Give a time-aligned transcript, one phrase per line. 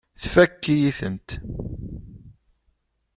[0.21, 1.29] Tfakk-iyi-tent.